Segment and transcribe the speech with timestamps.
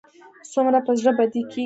[0.51, 1.59] څومره به زړه بدی کېږي.